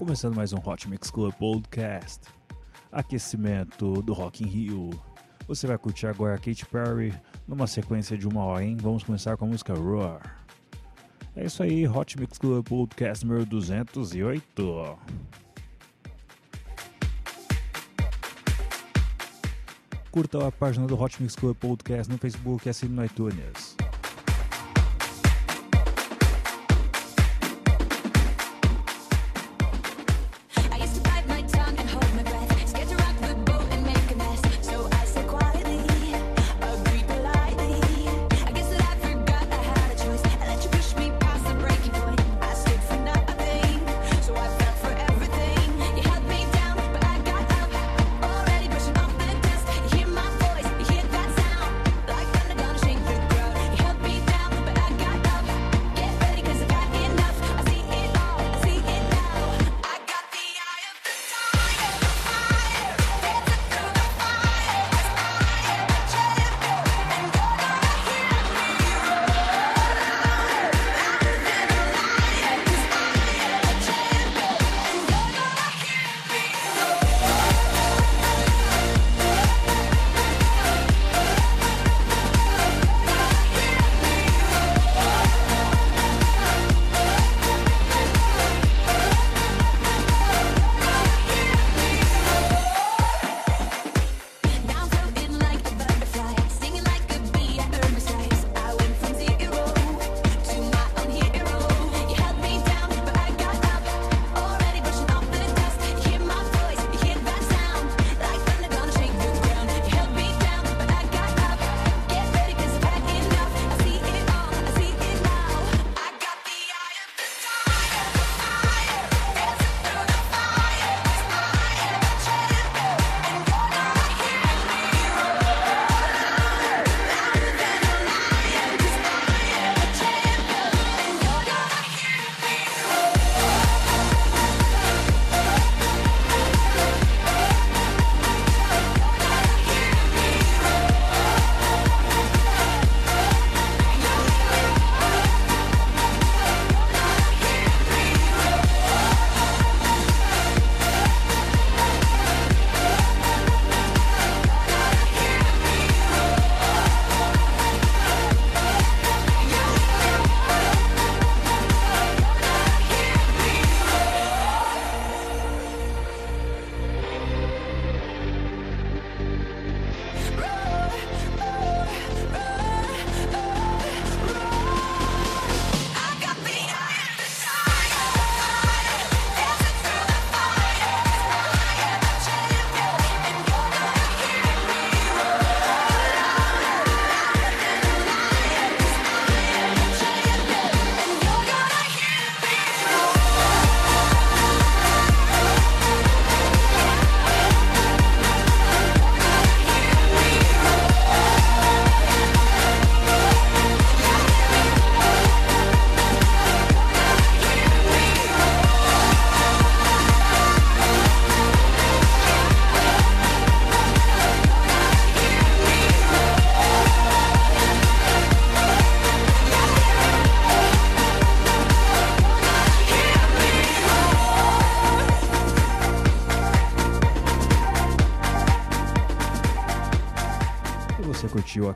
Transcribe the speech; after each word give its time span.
Começando 0.00 0.34
mais 0.34 0.50
um 0.54 0.56
Hot 0.64 0.88
Mix 0.88 1.10
Club 1.10 1.34
Podcast. 1.34 2.20
Aquecimento 2.90 4.00
do 4.00 4.14
Rock 4.14 4.42
in 4.42 4.46
Rio. 4.46 4.90
Você 5.46 5.66
vai 5.66 5.76
curtir 5.76 6.06
agora 6.06 6.38
Katy 6.38 6.64
Perry 6.64 7.12
numa 7.46 7.66
sequência 7.66 8.16
de 8.16 8.26
uma 8.26 8.42
hora, 8.42 8.64
hein? 8.64 8.78
Vamos 8.80 9.04
começar 9.04 9.36
com 9.36 9.44
a 9.44 9.48
música 9.48 9.74
Roar. 9.74 10.42
É 11.36 11.44
isso 11.44 11.62
aí, 11.62 11.86
Hot 11.86 12.18
Mix 12.18 12.38
Club 12.38 12.66
Podcast 12.66 13.26
número 13.26 13.44
208. 13.44 14.98
Curta 20.10 20.48
a 20.48 20.50
página 20.50 20.86
do 20.86 20.98
Hot 20.98 21.22
Mix 21.22 21.36
Club 21.36 21.54
Podcast 21.58 22.10
no 22.10 22.16
Facebook 22.16 22.66
e 22.66 22.70
assine 22.70 22.94
no 22.94 23.04
iTunes. 23.04 23.76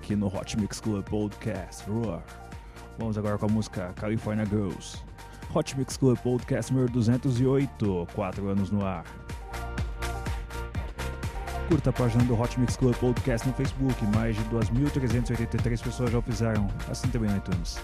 aqui 0.05 0.15
no 0.15 0.27
Hot 0.27 0.61
Mix 0.61 0.81
Club 0.81 1.03
Podcast. 1.09 1.85
Vamos 2.99 3.17
agora 3.17 3.39
com 3.39 3.47
a 3.47 3.49
música 3.49 3.91
California 3.97 4.45
Girls. 4.45 4.99
Hot 5.55 5.77
Mix 5.79 5.97
Club 5.97 6.19
Podcast 6.19 6.71
número 6.71 6.93
208, 6.93 8.07
4 8.15 8.49
anos 8.49 8.71
no 8.71 8.85
ar. 8.85 9.05
Curta 11.69 11.89
a 11.89 11.93
página 11.93 12.23
do 12.25 12.39
Hot 12.39 12.61
Mix 12.61 12.77
Club 12.77 12.95
Podcast 12.97 13.49
no 13.49 13.55
Facebook, 13.55 13.97
mais 14.15 14.37
de 14.37 14.45
2.383 14.45 15.83
pessoas 15.83 16.11
já 16.11 16.19
o 16.19 16.23
fizeram, 16.23 16.69
assim 16.91 17.09
também 17.09 17.31
no 17.31 17.39
iTunes. 17.39 17.79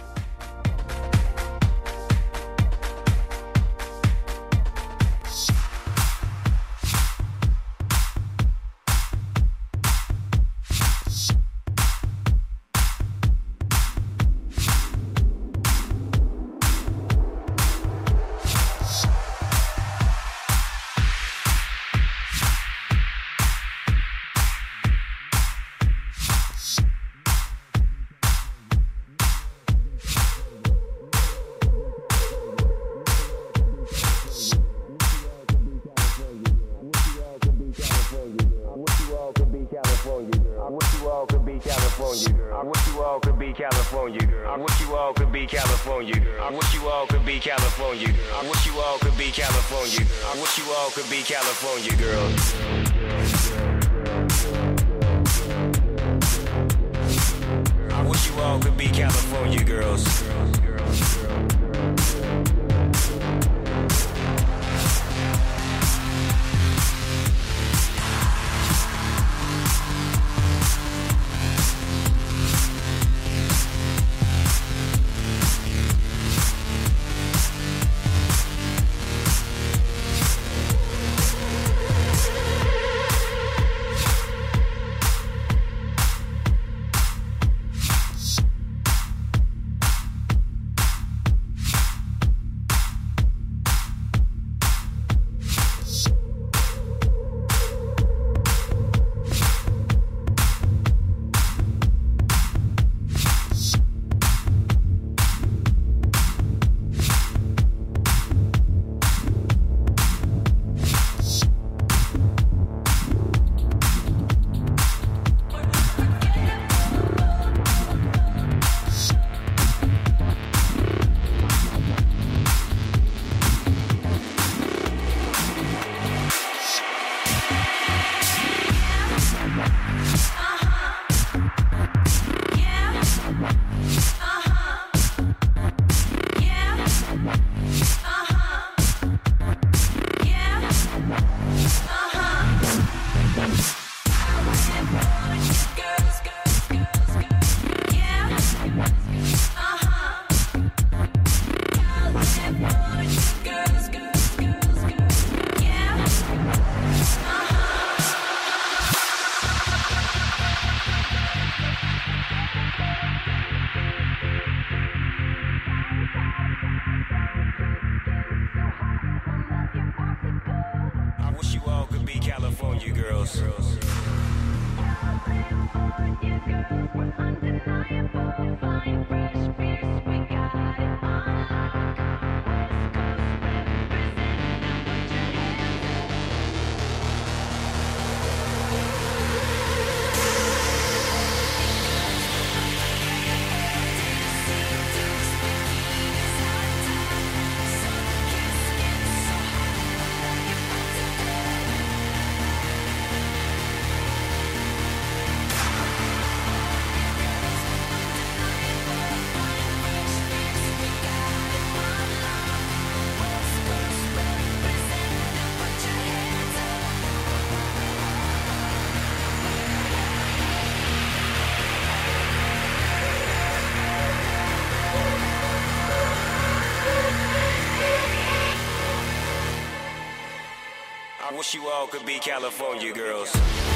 You 231.55 231.69
all 231.69 231.87
could 231.87 232.05
be 232.05 232.19
California 232.19 232.93
girls. 232.93 233.70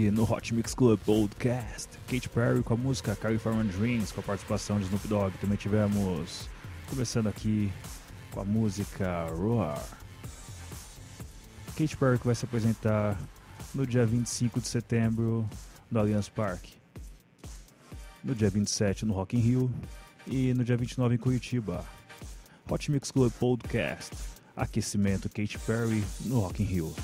Aqui 0.00 0.10
no 0.10 0.22
Hot 0.22 0.54
Mix 0.54 0.74
Club 0.74 0.98
Podcast 1.00 1.98
Katy 2.06 2.30
Perry 2.30 2.62
com 2.62 2.72
a 2.72 2.76
música 2.76 3.14
California 3.14 3.64
Dreams 3.64 4.10
com 4.12 4.20
a 4.20 4.24
participação 4.24 4.78
de 4.78 4.86
Snoop 4.86 5.06
Dogg. 5.06 5.36
Também 5.38 5.58
tivemos, 5.58 6.48
começando 6.88 7.26
aqui 7.26 7.70
com 8.30 8.40
a 8.40 8.44
música 8.44 9.26
Roar. 9.26 9.82
Katy 11.76 11.96
Perry 11.98 12.18
que 12.18 12.24
vai 12.24 12.34
se 12.34 12.46
apresentar 12.46 13.20
no 13.74 13.86
dia 13.86 14.06
25 14.06 14.60
de 14.60 14.68
setembro 14.68 15.46
no 15.90 16.00
Allianz 16.00 16.30
Parque. 16.30 16.72
No 18.24 18.34
dia 18.34 18.48
27 18.48 19.04
no 19.04 19.12
Rock 19.12 19.36
in 19.36 19.40
Rio 19.40 19.70
e 20.26 20.54
no 20.54 20.64
dia 20.64 20.78
29 20.78 21.14
em 21.14 21.18
Curitiba. 21.18 21.84
Hot 22.70 22.90
Mix 22.90 23.10
Club 23.10 23.32
Podcast. 23.32 24.16
Aquecimento 24.56 25.28
Katy 25.28 25.58
Perry 25.58 26.02
no 26.24 26.40
Rock 26.40 26.62
in 26.62 26.66
Rio. 26.66 26.94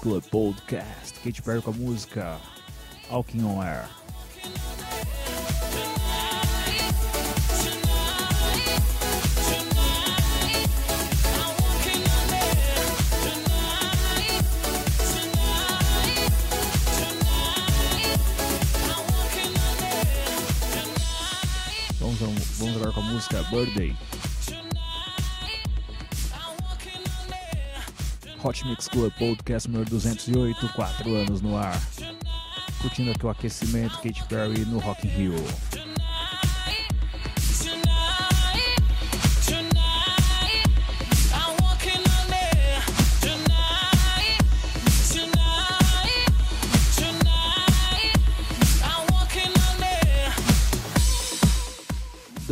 Club 0.00 0.24
Podcast. 0.30 1.20
Kate 1.22 1.42
Perry 1.42 1.60
com 1.60 1.72
a 1.72 1.74
música 1.74 2.38
Walking 3.10 3.44
On 3.44 3.62
Air. 3.62 3.86
Vamos, 21.98 22.18
vamos 22.58 22.76
agora 22.76 22.92
com 22.92 23.00
a 23.00 23.02
música 23.02 23.42
Birthday. 23.50 23.94
Hot 28.42 28.64
Mix 28.66 28.88
Club 28.88 29.12
Podcast 29.18 29.68
número 29.68 29.90
208, 29.90 30.68
4 30.74 31.14
anos 31.14 31.42
no 31.42 31.58
ar. 31.58 31.78
Curtindo 32.80 33.10
aqui 33.10 33.26
o 33.26 33.28
aquecimento 33.28 33.96
Katy 33.96 34.24
Perry 34.28 34.64
no 34.64 34.78
Rock 34.78 35.06
in 35.06 35.10
Rio. 35.10 35.69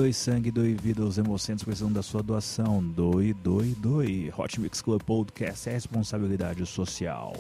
doe 0.09 0.15
sangue, 0.15 0.51
doe 0.51 0.75
vida. 0.75 1.05
Os 1.05 1.19
hemocentros 1.19 1.65
precisam 1.65 1.93
da 1.93 2.03
sua 2.03 2.23
doação. 2.23 2.83
Doe, 2.83 3.35
doe, 3.35 3.75
doe. 3.75 4.33
Hot 4.37 4.59
Mix 4.59 4.81
Club 4.81 5.03
Podcast 5.03 5.69
é 5.69 5.73
responsabilidade 5.73 6.65
social. 6.65 7.35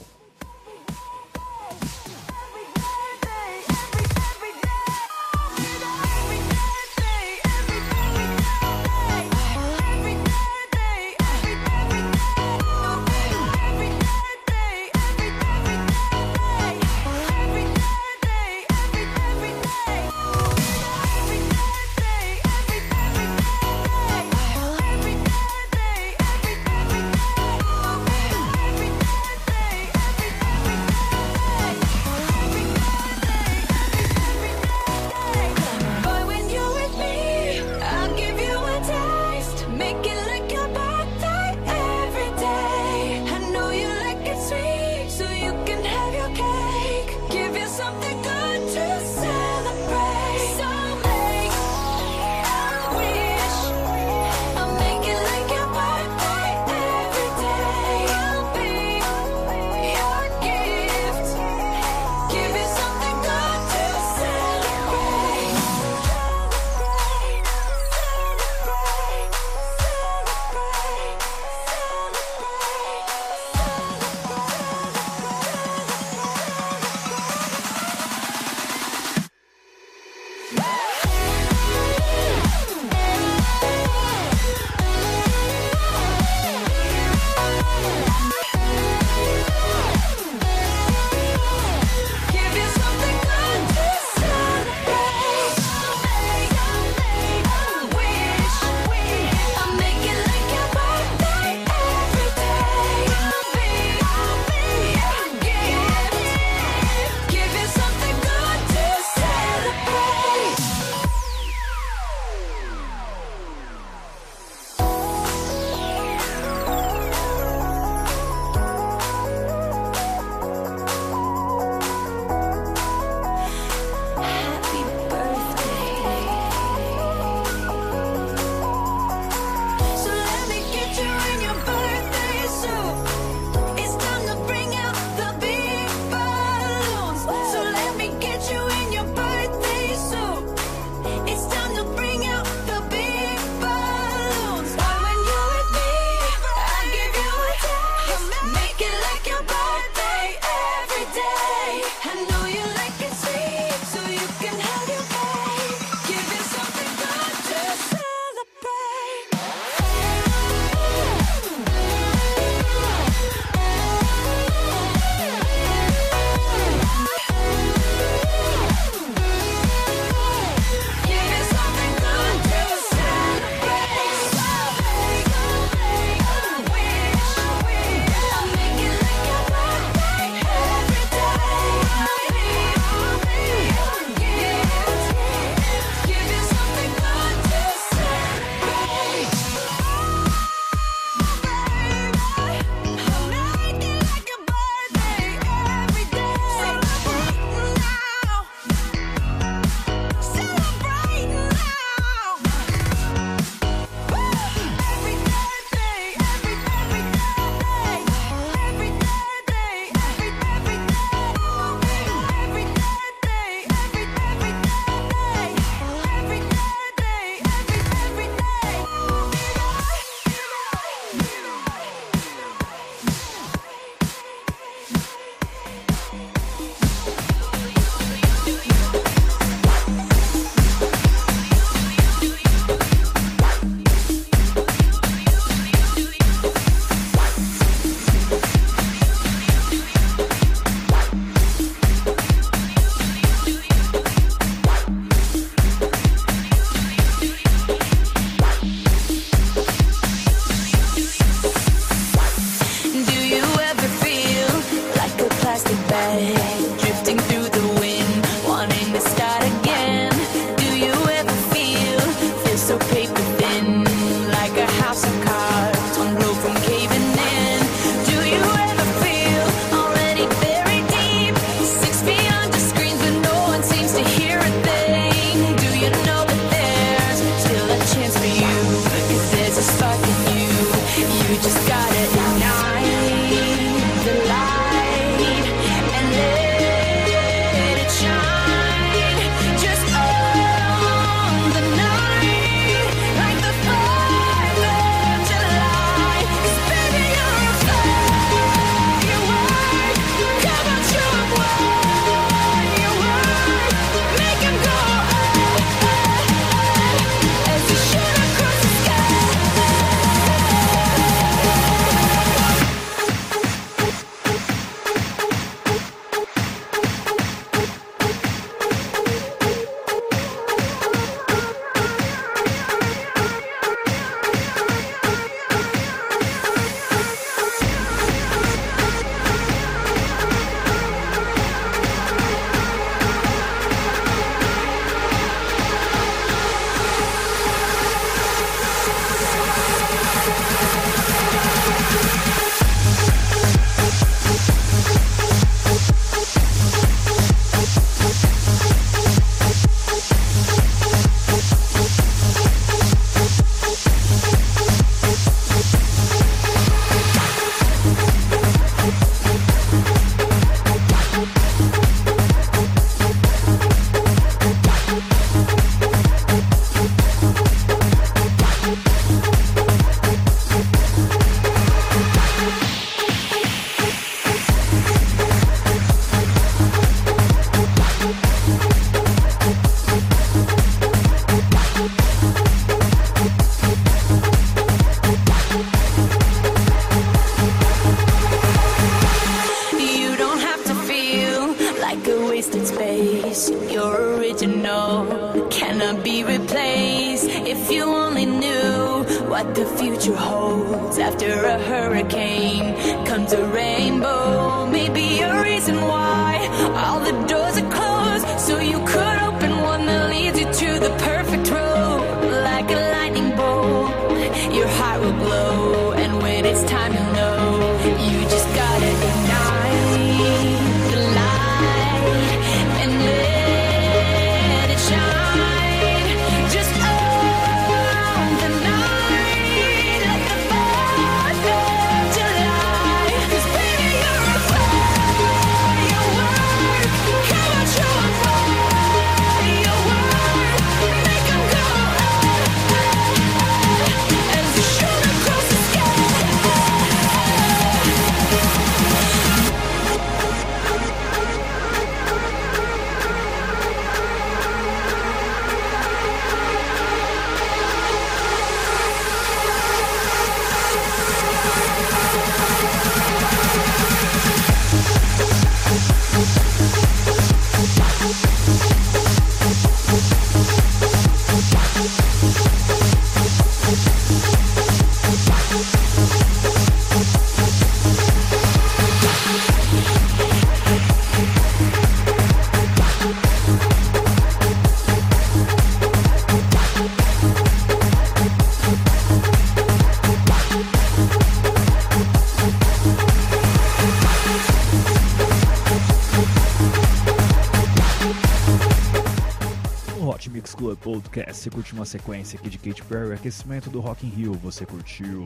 você 501.39 501.51
curtiu 501.51 501.77
uma 501.77 501.85
sequência 501.85 502.37
aqui 502.39 502.51
de 502.51 502.59
Katy 502.59 502.83
Perry, 502.85 503.13
aquecimento 503.13 503.71
do 503.71 503.79
Rock 503.79 504.05
in 504.05 504.11
Rio, 504.11 504.35
você 504.35 504.67
curtiu 504.67 505.25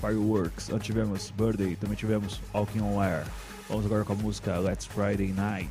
Fireworks, 0.00 0.70
antes 0.70 0.86
tivemos 0.86 1.30
Birthday, 1.30 1.76
também 1.76 1.94
tivemos 1.96 2.40
Walking 2.52 2.80
on 2.80 3.00
Air. 3.00 3.24
Vamos 3.68 3.86
agora 3.86 4.04
com 4.04 4.12
a 4.12 4.16
música 4.16 4.58
Let's 4.58 4.86
Friday 4.86 5.32
Night. 5.32 5.70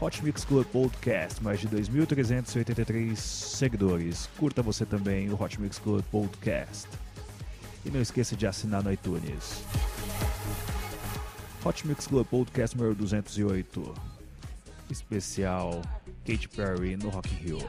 Hot 0.00 0.24
Mix 0.24 0.44
Club 0.44 0.66
Podcast, 0.66 1.42
mais 1.42 1.60
de 1.60 1.68
2.383 1.68 3.14
seguidores. 3.14 4.28
Curta 4.36 4.62
você 4.62 4.84
também 4.84 5.30
o 5.30 5.40
Hot 5.40 5.60
Mix 5.60 5.78
Club 5.78 6.04
Podcast. 6.10 6.88
E 7.86 7.90
não 7.90 8.00
esqueça 8.00 8.34
de 8.34 8.48
assinar 8.48 8.82
no 8.82 8.92
iTunes. 8.92 9.62
Hot 11.64 11.86
Mix 11.86 12.08
Club 12.08 12.26
Podcast 12.26 12.76
número 12.76 12.96
208. 12.96 13.94
Especial 14.90 15.82
Katy 16.26 16.48
Perry 16.48 16.96
no 16.96 17.10
Rock 17.10 17.28
Hill. 17.44 17.60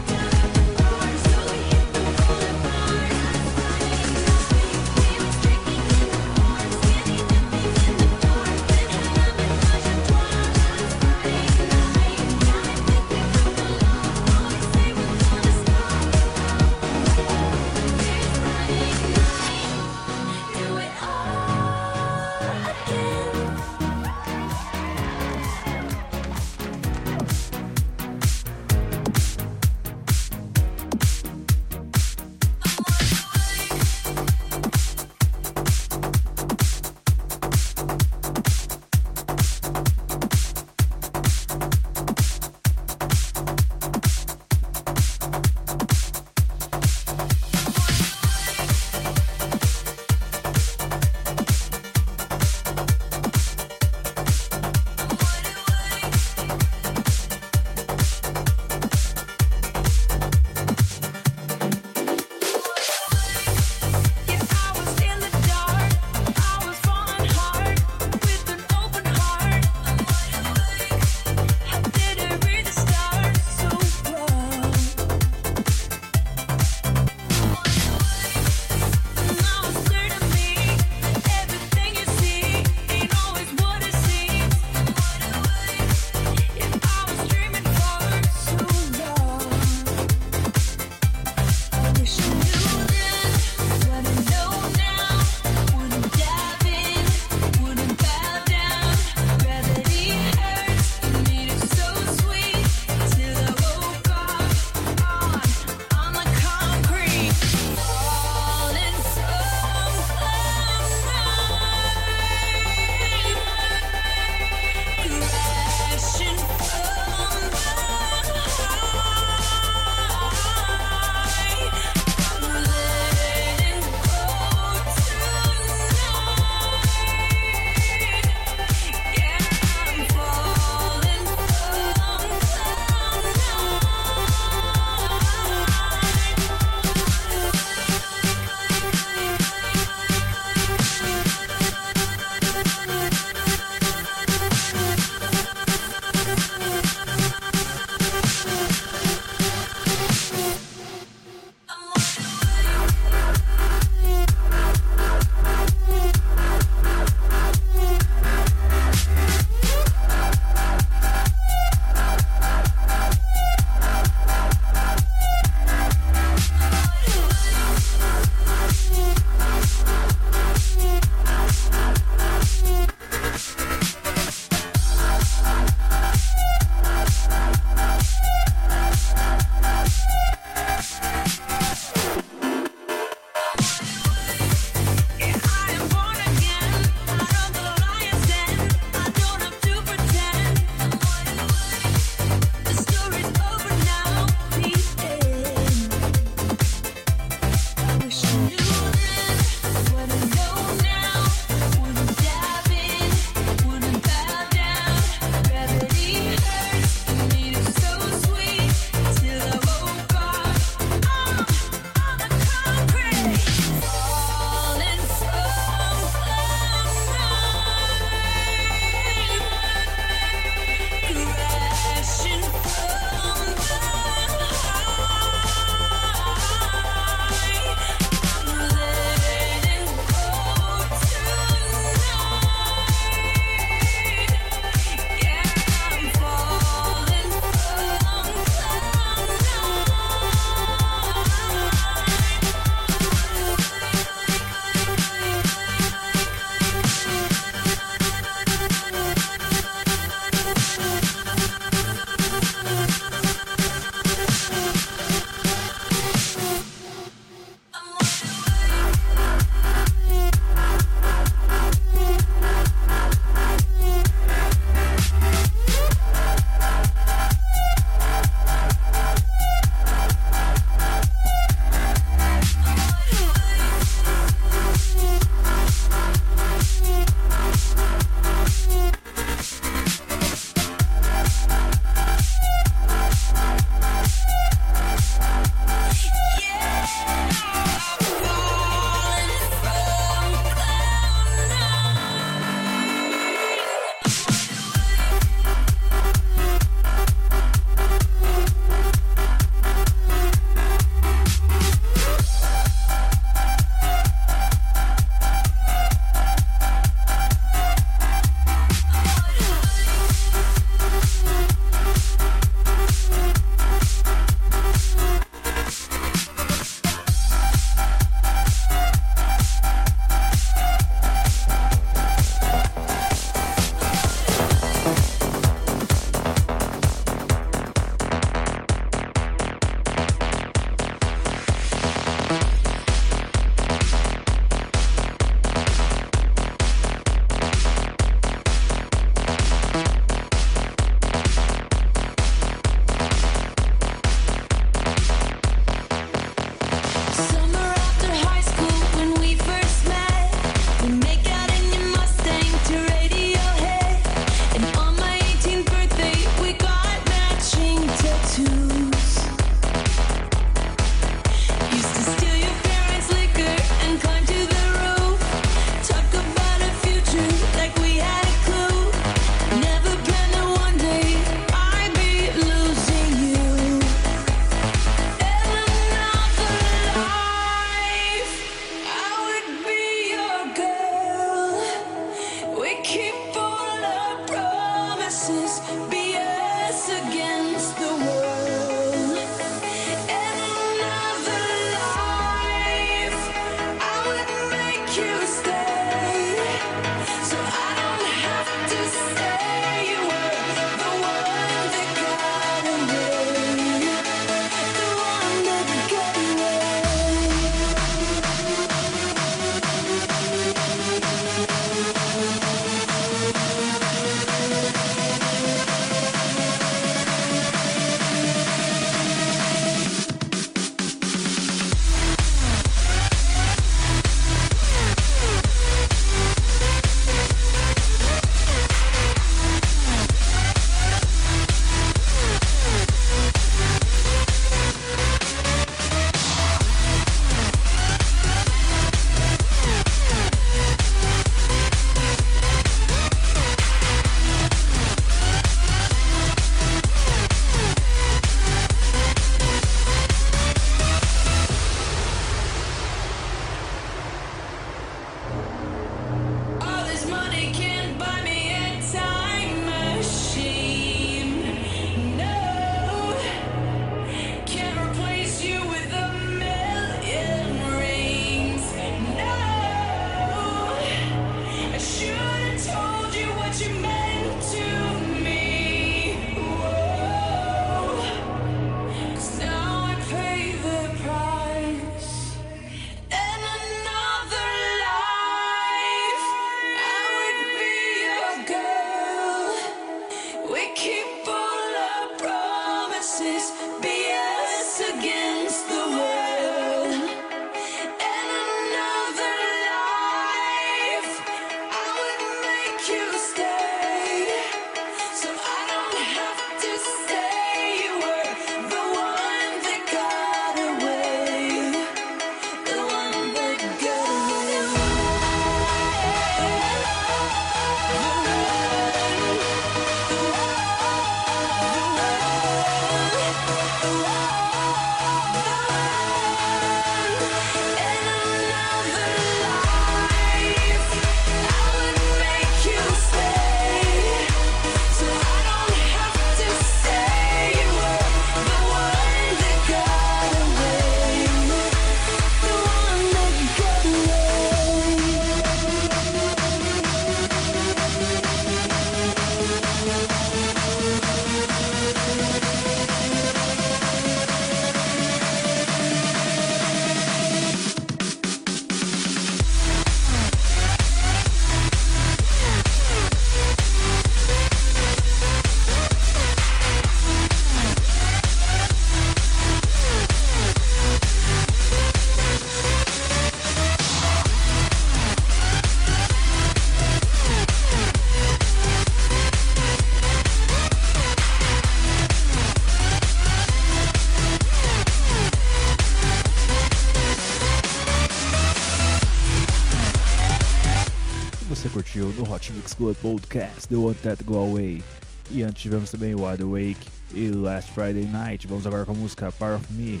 Club 592.82 592.96
Podcast 592.96 593.68
The 593.68 593.76
One 593.76 593.94
That 594.02 594.24
Go 594.24 594.38
Away. 594.38 594.82
E 595.30 595.44
antes 595.44 595.62
tivemos 595.62 595.88
também 595.88 596.16
Wide 596.16 596.42
Awake 596.42 596.88
e 597.14 597.28
Last 597.28 597.70
Friday 597.70 598.06
Night. 598.06 598.48
Vamos 598.48 598.66
agora 598.66 598.84
com 598.84 598.90
a 598.90 598.94
música 598.96 599.30
Part 599.30 599.62
of 599.62 599.72
Me. 599.72 600.00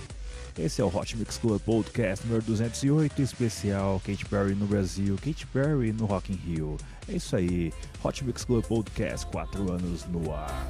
Esse 0.58 0.80
é 0.80 0.84
o 0.84 0.88
Hot 0.88 1.16
Mix 1.16 1.38
Club 1.38 1.60
Podcast 1.60 2.26
número 2.26 2.42
208, 2.42 3.22
especial 3.22 4.02
Katy 4.04 4.24
Perry 4.24 4.56
no 4.56 4.66
Brasil, 4.66 5.16
Katy 5.16 5.46
Perry 5.46 5.92
no 5.92 6.06
Rock 6.06 6.32
in 6.32 6.36
Rio. 6.36 6.76
É 7.08 7.12
isso 7.12 7.36
aí, 7.36 7.72
Hot 8.02 8.24
Mix 8.24 8.44
Club 8.44 8.64
Podcast, 8.64 9.26
4 9.26 9.72
anos 9.72 10.04
no 10.06 10.34
ar. 10.34 10.68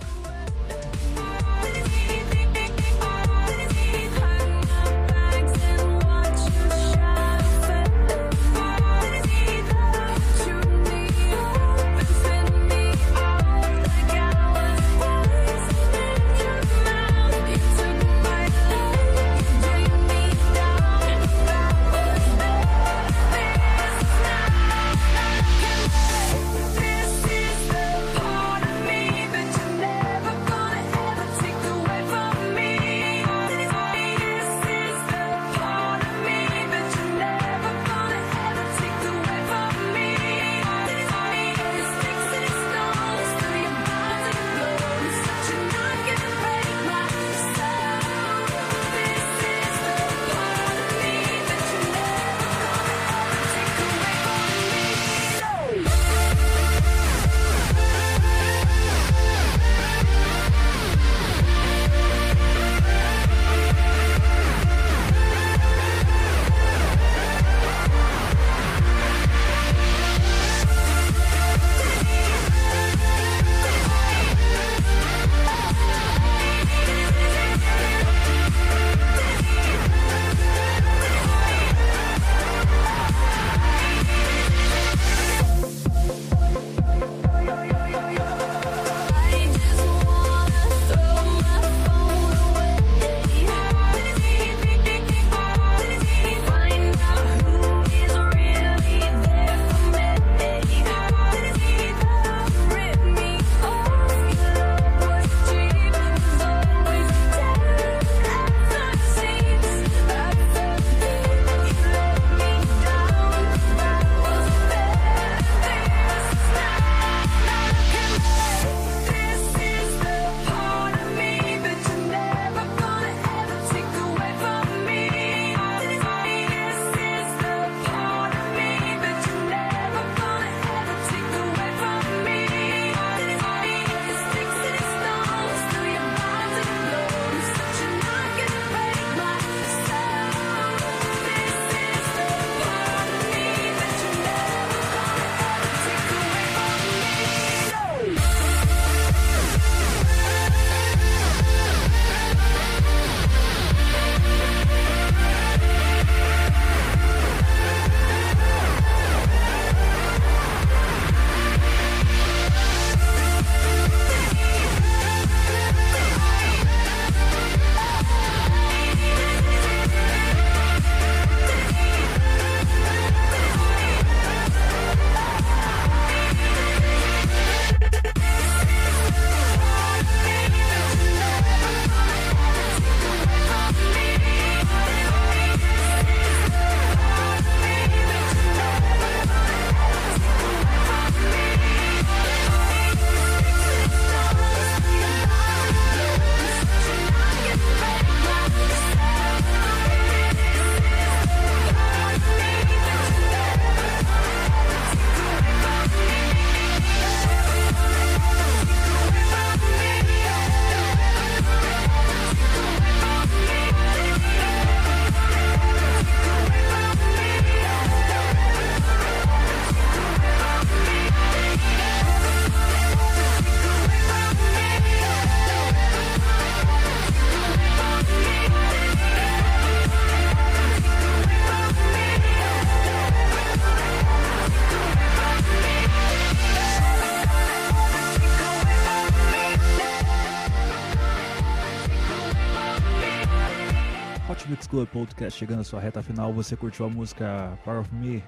Podcast 244.86 245.38
chegando 245.38 245.60
à 245.60 245.64
sua 245.64 245.80
reta 245.80 246.02
final. 246.02 246.32
Você 246.32 246.56
curtiu 246.56 246.86
a 246.86 246.88
música 246.88 247.58
Power 247.64 247.80
of 247.80 247.94
Me? 247.94 248.22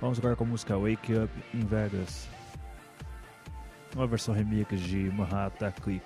Vamos 0.00 0.18
agora 0.18 0.34
com 0.34 0.44
a 0.44 0.46
música 0.46 0.76
Wake 0.76 1.14
Up 1.14 1.32
in 1.54 1.66
Vegas. 1.66 2.28
Uma 3.94 4.06
versão 4.06 4.34
remix 4.34 4.80
de 4.80 5.10
Manhattan 5.10 5.70
Click. 5.72 6.04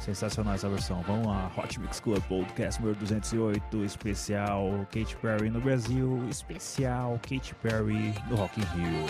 Sensacional 0.00 0.54
essa 0.54 0.68
versão. 0.68 1.02
Vamos 1.02 1.26
lá, 1.26 1.50
Hot 1.56 1.78
Mix 1.78 2.00
Club 2.00 2.22
Podcast 2.24 2.80
número 2.80 2.98
208, 2.98 3.84
especial 3.84 4.86
Katy 4.90 5.16
Perry 5.16 5.50
no 5.50 5.60
Brasil, 5.60 6.26
especial 6.28 7.20
Katy 7.22 7.54
Perry 7.56 8.14
no 8.28 8.36
Rock 8.36 8.60
in 8.60 8.64
Rio. 8.64 9.06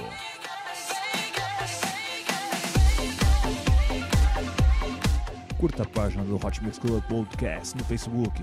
Curta 5.59 5.85
a 5.85 5.87
página 5.87 6.25
do 6.25 6.37
Hot 6.37 6.63
Mix 6.65 6.79
Club 6.79 7.03
Podcast 7.05 7.77
no 7.77 7.85
Facebook 7.85 8.43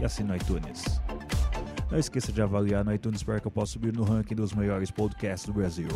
e 0.00 0.04
assine 0.04 0.28
no 0.28 0.36
iTunes. 0.36 1.00
Não 1.90 1.98
esqueça 1.98 2.32
de 2.32 2.40
avaliar 2.40 2.84
no 2.84 2.94
iTunes 2.94 3.22
para 3.22 3.40
que 3.40 3.46
eu 3.46 3.50
possa 3.50 3.72
subir 3.72 3.92
no 3.92 4.04
ranking 4.04 4.34
dos 4.34 4.52
melhores 4.52 4.90
podcasts 4.90 5.46
do 5.46 5.52
Brasil. 5.52 5.88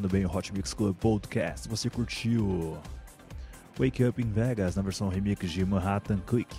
Finalizando 0.00 0.08
bem 0.08 0.24
o 0.24 0.34
Hot 0.34 0.52
Mix 0.52 0.72
Club 0.72 0.96
Podcast. 0.96 1.68
Você 1.68 1.90
curtiu 1.90 2.78
Wake 3.78 4.02
Up 4.04 4.20
in 4.22 4.30
Vegas 4.30 4.74
na 4.76 4.82
versão 4.82 5.08
remix 5.08 5.50
de 5.50 5.64
Manhattan 5.64 6.18
Click. 6.26 6.56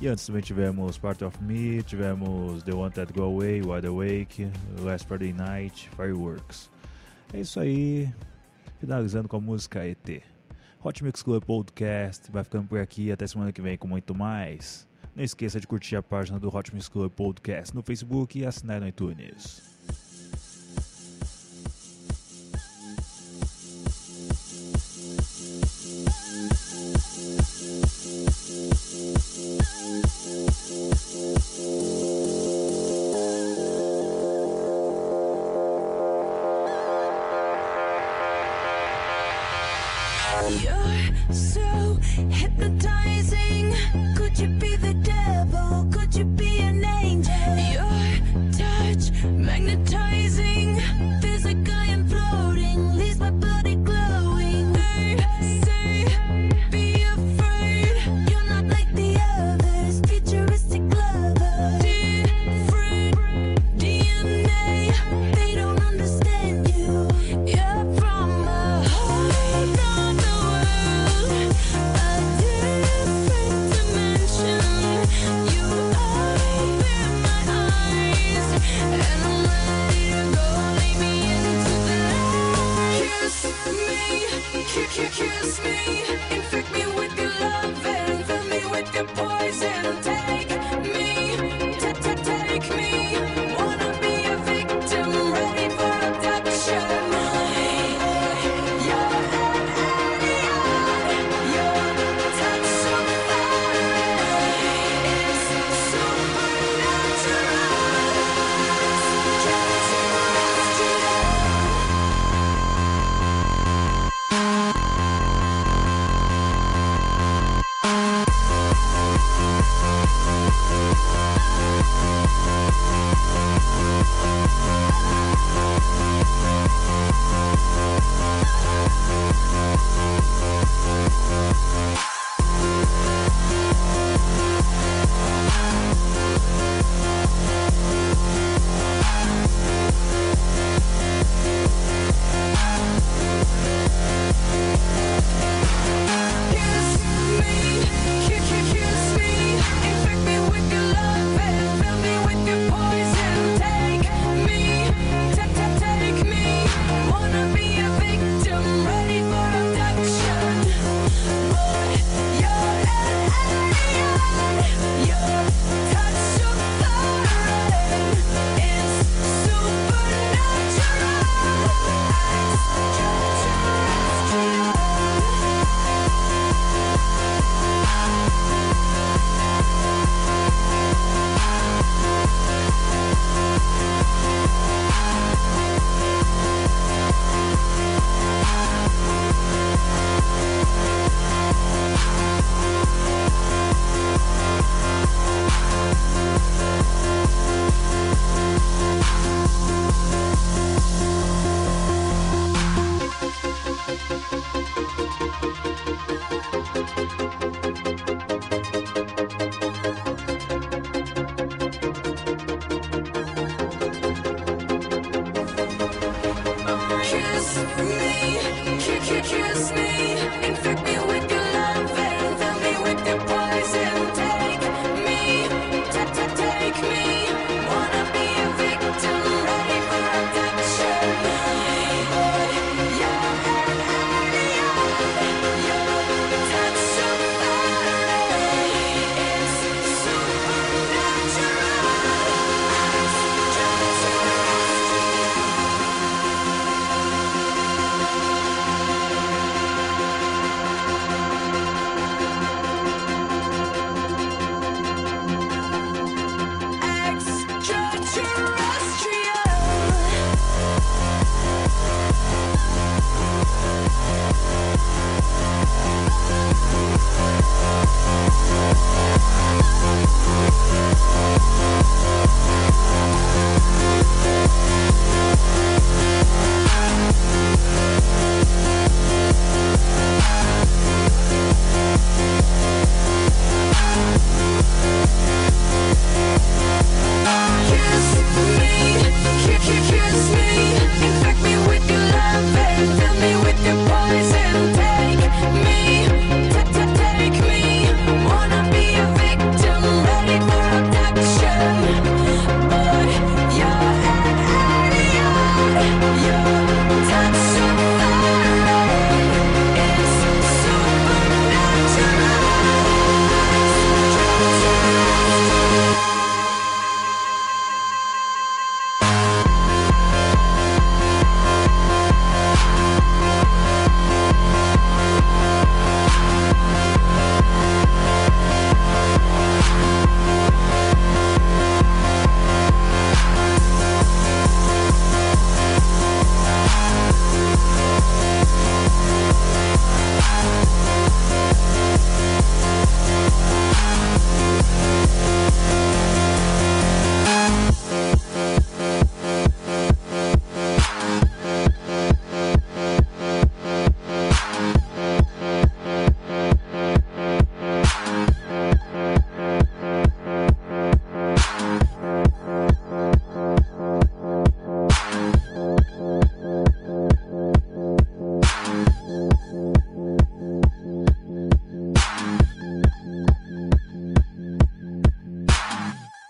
E 0.00 0.06
antes 0.06 0.26
também 0.26 0.42
tivemos 0.42 0.98
Part 0.98 1.24
of 1.24 1.42
Me, 1.42 1.82
tivemos 1.82 2.62
The 2.62 2.72
One 2.72 2.92
That 2.92 3.12
Go 3.12 3.22
Away, 3.22 3.62
Wide 3.62 3.86
Awake, 3.86 4.50
Last 4.80 5.06
Friday 5.08 5.32
Night, 5.32 5.90
Fireworks. 5.96 6.70
É 7.32 7.40
isso 7.40 7.58
aí, 7.58 8.12
finalizando 8.78 9.28
com 9.28 9.36
a 9.36 9.40
música 9.40 9.84
ET. 9.86 10.22
Hot 10.82 11.02
Mix 11.02 11.22
Club 11.22 11.42
Podcast 11.44 12.30
vai 12.30 12.44
ficando 12.44 12.68
por 12.68 12.78
aqui 12.78 13.10
até 13.10 13.26
semana 13.26 13.52
que 13.52 13.62
vem 13.62 13.76
com 13.76 13.88
muito 13.88 14.14
mais. 14.14 14.86
Não 15.16 15.24
esqueça 15.24 15.58
de 15.58 15.66
curtir 15.66 15.96
a 15.96 16.02
página 16.02 16.38
do 16.38 16.54
Hot 16.54 16.72
Mix 16.74 16.88
Club 16.88 17.10
Podcast 17.10 17.74
no 17.74 17.82
Facebook 17.82 18.38
e 18.38 18.46
assinar 18.46 18.80
no 18.80 18.88
iTunes. 18.88 19.73